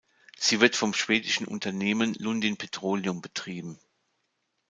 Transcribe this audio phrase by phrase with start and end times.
[0.35, 3.77] Sie wird vom schwedischen Unternehmen Lundin Petroleum betrieben.